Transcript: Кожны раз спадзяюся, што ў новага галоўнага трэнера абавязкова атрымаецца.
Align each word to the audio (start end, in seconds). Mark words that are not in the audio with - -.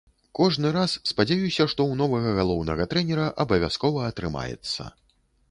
Кожны 0.37 0.69
раз 0.77 0.95
спадзяюся, 1.11 1.67
што 1.73 1.81
ў 1.91 1.99
новага 1.99 2.33
галоўнага 2.39 2.89
трэнера 2.95 3.29
абавязкова 3.45 4.09
атрымаецца. 4.11 4.91